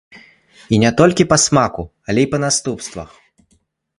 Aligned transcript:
І 0.77 0.79
не 0.83 0.91
толькі 1.01 1.27
па 1.33 1.37
смаку, 1.43 1.85
але 2.13 2.19
і 2.27 2.29
па 2.31 2.37
наступствах. 2.45 3.09